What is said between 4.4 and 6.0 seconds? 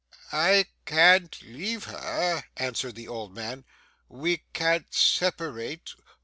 can't separate.